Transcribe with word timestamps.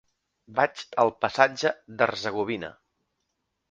Vaig 0.59 0.81
al 1.05 1.13
passatge 1.27 1.75
d'Hercegovina. 2.01 2.77